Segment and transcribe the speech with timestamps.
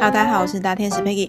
[0.00, 1.28] Hello，大家好，我是大天使 Peggy。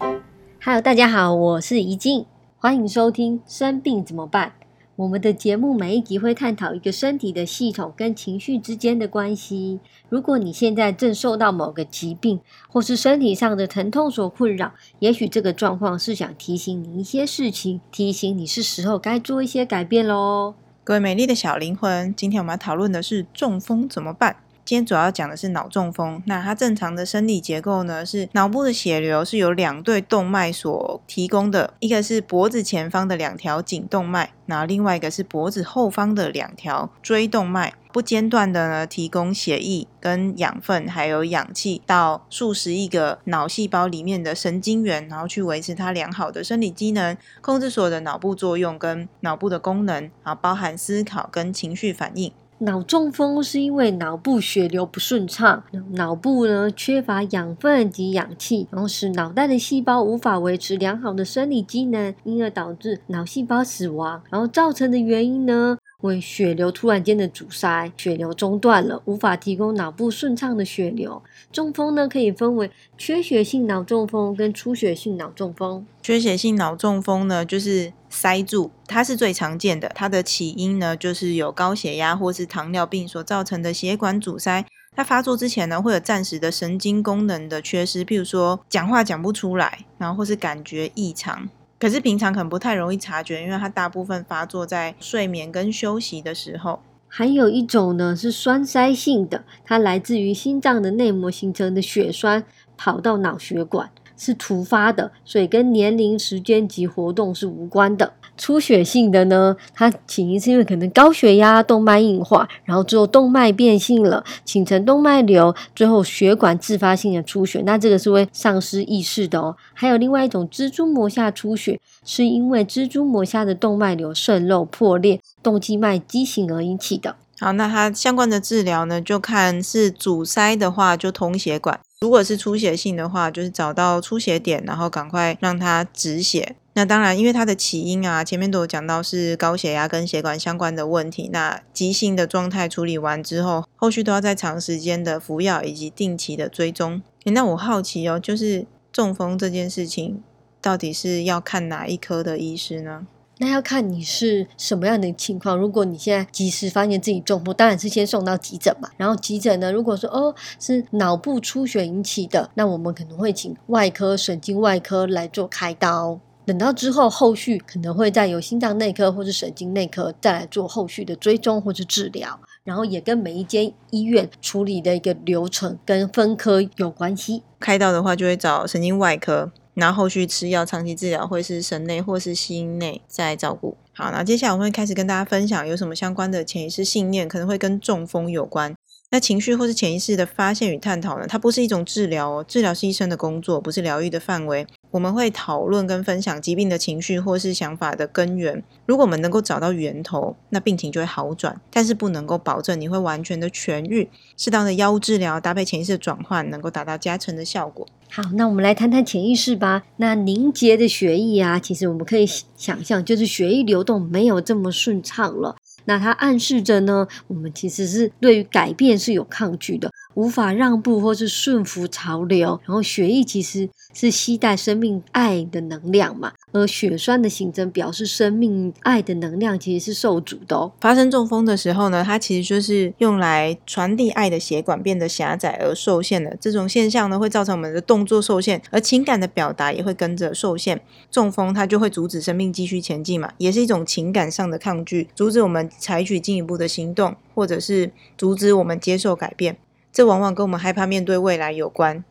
[0.63, 2.27] Hello，大家好，我是怡静，
[2.59, 4.53] 欢迎收听《生病怎么办》。
[4.95, 9.79] 我们的节目每一集会探讨一个身体的系统跟情绪之间的关系。
[10.07, 20.53] 如果你现在正受到某个疾病或是身体上的疼痛所困扰，也许这个状况是想提醒你一些事情，提醒你是时候该做一些改变喽。
[20.83, 24.35] 各位美丽的小灵魂，今天我们要讨论的是中风怎么办？
[24.69, 26.21] 今天主要讲的是脑中风。
[26.27, 52.31] 那它正常的生理结构呢，是脑部的血流是由两对动脉所提供的，一个是脖子前方的两条颈动脉，然后另外一个是脖子后方的两条椎动脉，不间断的呢提供血液跟养分，还有氧气到数十亿个脑细胞里面的神经元，然后去维持它良好的生理机能，控制所有的脑部作用跟脑部的功能，啊，包含思考跟情绪反应。
[52.61, 64.21] 脑中风是因为脑部血流不顺畅，脑部呢缺乏养分及氧气，然后使脑袋的细胞无法维持良好的生理机能，因而导致脑细胞死亡。
[64.29, 71.21] 然后造成的原因呢，为血流突然间的阻塞，血流中断了，无法提供脑部顺畅的血流。
[71.51, 75.85] 中风呢可以分为缺血性脑中风跟出血性脑中风。
[76.01, 79.91] 缺血性脑中风呢，就是塞住，它是最常见的。
[79.93, 84.65] 它的起因呢，就是有高血压或是糖尿病所造成的血管阻塞。
[84.95, 91.49] 它发作之前呢，会有暂时的神经功能的缺失，譬如说讲话讲不出来，然后或是感觉异常。
[91.79, 96.81] 可是平常可能不太容易察觉，因为它大部分发作在睡眠跟休息的时候。
[97.07, 102.43] 还有一种呢是栓塞性的，它来自于心脏的内膜形成的血栓
[102.77, 103.89] 跑到脑血管，
[104.19, 108.13] 是突发的，所以跟年龄、时间及活动是无关的。
[108.37, 119.55] 出血性的呢，它起因是因为可能高血压、动脉硬化，然后之后动脉变性了，形成动脉瘤，最后血管自发性的出血，那这个是会丧失意识的哦。
[119.73, 125.19] 还有另外一种蜘蛛膜下出血，是因为蜘蛛膜下的动脉瘤渗漏破裂。
[125.41, 127.15] 动静脉畸形而引起的。
[127.39, 136.55] 好，那它相关的治疗呢，就看是阻塞的话就通血管，如果是出血性的话，就是找到出血点，然后赶快让它止血。
[136.73, 141.29] 那当然，因为它的起因啊，前面都有讲到是高血压跟血管相关的问题。
[141.33, 147.01] 那急性的状态处理完之后，后续都要在长时间的服药以及定期的追踪。
[147.25, 150.23] 那我好奇哦，就是中风这件事情，
[150.61, 153.07] 到底是要看哪一科的医师呢？
[153.39, 155.57] 那要看你是什么样的情况。
[155.57, 158.89] 如果你现在及时发现自己中风，当然是先送到急诊嘛。
[158.97, 166.19] 然后急诊呢，如果说哦是脑部出血引起的，那我们可能会请外科、神经外科来做开刀。
[166.45, 172.39] 等到之后，后续可能会再由心脏内科或是神经内科再来做后续的追踪或者治疗。
[172.65, 177.41] 然后也跟每一间医院处理的一个流程跟分科有关系。
[177.59, 179.51] 开刀的话，就会找神经外科。
[179.79, 183.77] 然后后续吃药、长期治疗会是神内或是心内在照顾。
[183.93, 188.75] 好，那接下来我会开始跟大家分享有什么相关的潜意识信念可能会跟中风有关。
[189.11, 191.25] 那情绪或是潜意识的发现与探讨呢？
[191.27, 194.67] 它不是一种治疗哦，治疗是医生的工作，不是疗愈的范围。
[194.91, 198.63] 我们会讨论跟分享疾病的情绪或是想法的根源。
[198.85, 204.07] 如果我们能够找到源头，那病情就会好转，但是不能够保证你会完全的痊愈。
[204.37, 207.87] 适当的药物治疗搭配潜意识的转换，能够达到加成的效果。
[208.11, 209.83] 好，那我们来谈谈潜意识吧。
[209.97, 212.25] 那凝结的血液啊，其实我们可以
[212.57, 215.55] 想象，就是血液流动没有这么顺畅了。
[215.85, 222.59] 那它暗示着呢，我们其实是对于改变是有抗拒的，无法让步或是顺服潮流。
[222.65, 230.71] 然后血液其实是携带生命爱的能量嘛，而血栓的形成表示生命爱的能量其实是受阻的哦。
[230.81, 236.35] 发生中风的时候呢，它其实就是用来传递爱的血管变得狭窄而受限的。
[236.39, 240.81] 这种现象呢，会造成我们的动作受限，而情感的表达也会跟着受限。
[241.09, 245.69] 中风它就会阻止生命继续前进嘛，也是一种情感上的抗拒，阻止我们。
[245.79, 249.57] 采取进一步的行动，或者是阻止我们接受改变，
[249.91, 252.03] 这往往跟我们害怕面对未来有关。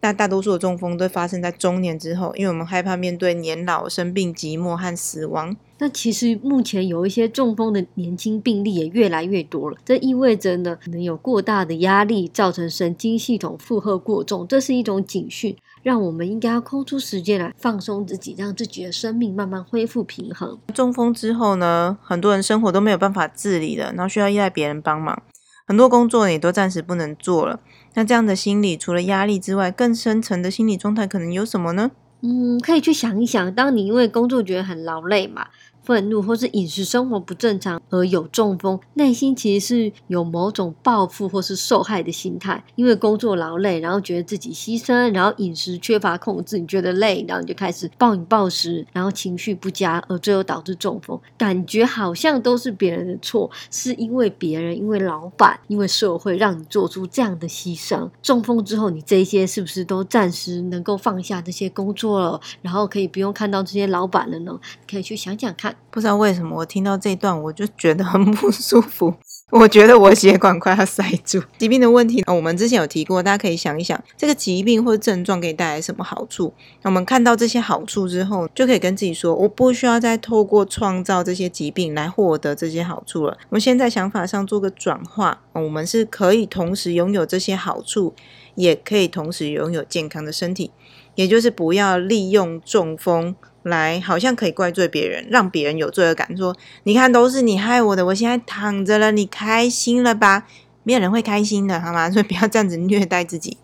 [0.00, 5.56] 那大多数的中风都发生在中年之后，因为我们害怕面对年老、生病、寂寞和死亡。
[5.78, 20.58] 那其实目前有一些中风的年轻病例也越来越多了，这意味着呢，可能有过大的压力造成神经系统负荷过重，这是一种警讯，让我们应该要空出时间来放松自己，让自己的生命慢慢恢复平衡。
[20.74, 25.22] 中风之后呢，很多人生活都没有办法自理了，然后需要依赖别人帮忙，
[25.66, 27.60] 很多工作也都暂时不能做了。
[27.94, 31.90] 那这样的心理，除了压力之外，更深层的心理状态可能有什么呢？
[32.22, 35.48] 嗯，可以去想一想，当你因为工作觉得很劳累嘛，
[35.84, 58.08] 愤怒，或是饮食生活不正常而有中风，内心其实是有某种报复或是受害的心态，因为工作劳累，然后觉得自己牺牲，然后饮食缺乏控制，你觉得累，然后你就开始暴饮暴食，然后情绪不佳，而最后导致中风，感觉好像都是别人的错，是因为别人，因为老板，因为社会让你做出这样的牺牲。
[58.22, 64.58] 中风之后，你这些是不是都暂时能够放下这些工作了，然后可以不用看到这些老板了呢？
[64.90, 65.73] 可以去想想看。
[65.90, 69.14] 不知道为什么我听到这段我就觉得很不舒服，
[69.50, 71.40] 我觉得我血管快要塞住。
[71.56, 76.52] 疾病的问题，我们之前有提过，大家可以想一想，这个疾病或症状给你带来什么好处？
[76.82, 83.36] 我们看到这些好处之后，就可以跟自己说，我不需要再透过创造这些疾病来获得这些好处了。
[83.50, 88.12] 我们现在想法上做个转化，我们是可以同时拥有这些好处，
[88.56, 90.72] 也可以同时拥有健康的身体，
[91.14, 93.36] 也就是不要利用中风。
[93.64, 100.46] 来，好像可以怪罪别人，让别人有罪恶感，说你看都是你害我的，我现在躺着了，你开心了吧？
[100.82, 102.08] 没有人会开心的，好吗？
[102.12, 103.56] 所以不要这样子虐待自己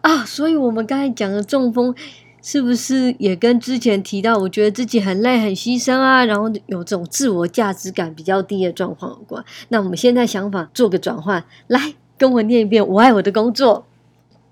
[0.00, 0.24] 啊！
[0.24, 1.94] 所以我们刚才讲的中风，
[2.42, 9.44] 是不是也跟之前提到，我觉得自己很累、很牺牲啊，然后有这种自我价值感比较低的状况有关？
[9.68, 13.86] 那我们现在想法做个转换，来跟我念一遍：我爱我的工作，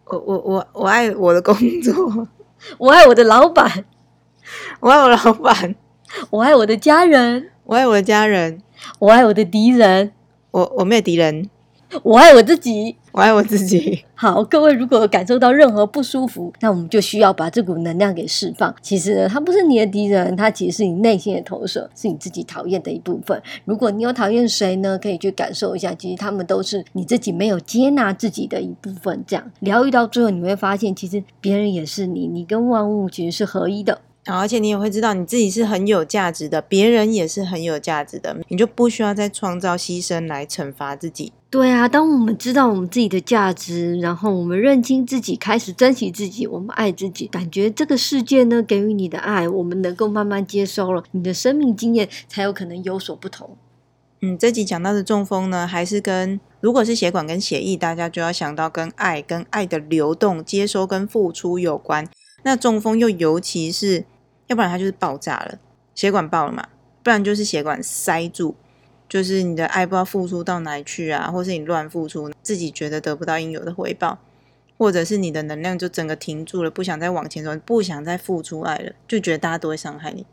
[0.04, 2.28] 我我我我爱我的工作，
[2.78, 3.84] 我爱我的老板。
[4.80, 5.74] 我爱我老板，
[6.30, 8.60] 我爱我的家人，我爱我的家人，
[8.98, 10.12] 我爱我的敌人，
[10.50, 11.48] 我我没有敌人，
[12.02, 14.04] 我爱我自己，我爱我自己。
[14.14, 18.74] 好，各位如果感受到任何不舒服，那我们就需要把这股能量给释放。
[18.80, 23.42] 其实呢，他不是你的敌人，他其实是你内心的投射，是你自己讨厌的一部分。
[23.66, 29.22] 如果你有讨厌谁呢，可以去感受一下，其实他们都是你自己没有接纳自己的一部分。
[29.26, 34.00] 这样疗愈到最后，你会发现，其实别人也是你，你跟万物其实是合一的。
[34.34, 41.32] 而且你也会知道你自己是很有价值的，别人也是很有价值的，你就不需要再创造牺牲来惩罚自己。
[41.48, 53.56] 对啊，当我们知道我们自己的价值，然后我们认清自己，开始珍惜自己，我们爱自己，感觉这个世界呢给予你的爱，我们能够慢慢接收了，你的生命经验才有可能有所不同。
[54.20, 62.08] 嗯，这集讲到的中风呢，还是跟如果是血管跟血液，大家就要想到跟爱、跟爱的流动、接收跟付出有关。
[62.42, 64.04] 那中风又尤其是。
[64.48, 65.58] 要不然它就是爆炸了，
[65.94, 66.66] 血管爆了嘛，
[67.02, 68.54] 不然就是血管塞住，
[69.08, 74.18] 就是你的爱不知道付出到哪里去啊，或是你乱付出，自己觉得得不到应有的回报，
[74.78, 80.24] 或者是你的能量就整个停住了，不想再往前走，不想再付出爱了，就觉得大家都会伤害你，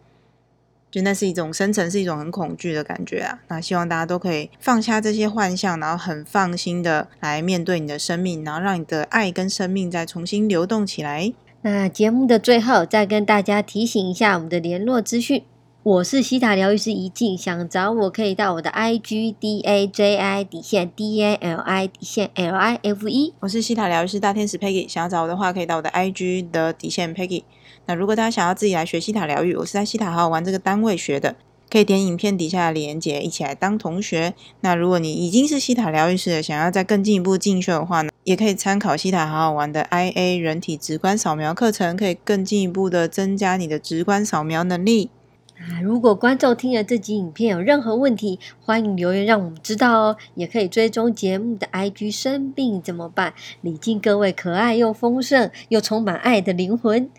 [0.91, 3.39] 就那是一种深层是一种很恐惧的感觉啊。
[3.47, 11.33] 那希望大家都可以放下这些幻象，然后很放心的来面对你的生命，然后让你的爱跟生命再重新流动起来。
[11.65, 15.43] 那节目的最后，再跟大家提醒一下我们的联络资讯。
[15.81, 23.07] 我是西塔疗愈师怡静，想找我可以到我的 I G D A J I 底线 D A L I 底线 L I F
[23.07, 23.33] E。
[23.39, 27.43] 我是西塔疗愈师大天使 Peggy，想要找我的话，可以到我的 I G 的底线 Peggy。
[27.85, 31.37] 那如果大家想要自己来学西塔疗愈，我是在西塔好好玩这个单位学的。
[31.69, 34.33] 可以点影片底下的连结，一起来当同学。
[34.59, 45.09] 那如果你已经是西塔疗愈师，想要再更进一步进修的话呢，也可以参考西塔好好玩的 IA 人体直观扫描课程，可以更进一步的增加你的直观扫描能力。
[45.57, 50.17] 啊，如果观众听了这集影片有任何问题，欢迎留言让我们知道哦。
[50.35, 53.33] 也可以追踪节目的 IG，生病怎么办？
[53.61, 57.09] 礼敬各位可爱又丰盛又充满爱的灵魂。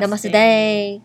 [0.00, 1.00] Namaste。